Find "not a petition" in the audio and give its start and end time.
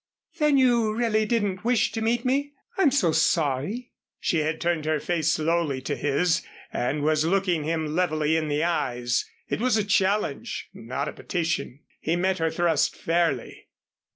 10.73-11.81